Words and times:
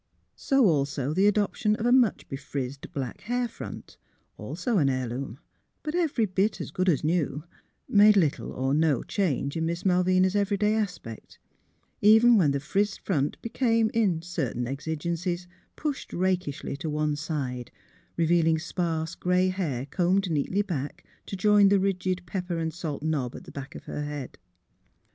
So 0.35 0.65
also 0.65 1.13
the 1.13 1.27
adoption 1.27 1.75
of 1.75 1.85
a 1.85 1.91
much 1.91 2.27
befrizzed 2.27 2.91
black 2.91 3.21
hair 3.21 3.47
front— 3.47 3.97
also 4.35 4.79
an 4.79 4.89
heirloom; 4.89 5.37
but 5.83 5.93
every 5.93 6.25
bit 6.25 6.59
as 6.59 6.71
good 6.71 6.89
as 6.89 7.03
new— 7.03 7.43
made 7.87 8.17
little 8.17 8.51
or 8.51 8.73
no 8.73 9.03
change 9.03 9.55
in 9.55 9.67
Miss 9.67 9.85
Malvina's 9.85 10.35
everyday 10.35 10.73
aspect; 10.73 11.37
even 12.01 12.35
when 12.35 12.49
the 12.49 12.59
frizzed 12.59 12.99
front 13.01 13.39
became, 13.43 13.91
in 13.93 14.23
certain 14.23 14.65
exigencies, 14.65 15.47
pushed 15.75 16.13
rak 16.13 16.39
ishly 16.47 16.75
to 16.79 16.89
one 16.89 17.15
side, 17.15 17.69
revealing 18.17 18.57
sparse 18.57 19.13
grey 19.13 19.49
hair 19.49 19.85
combed 19.85 20.31
neatly 20.31 20.63
back 20.63 21.05
to 21.27 21.35
join 21.35 21.69
the 21.69 21.79
rigid 21.79 22.23
pepper 22.25 22.57
and 22.57 22.73
salt 22.73 23.03
knob 23.03 23.35
at 23.35 23.43
the 23.43 23.51
back 23.51 23.75
of 23.75 23.83
her 23.83 24.03
head. 24.03 24.39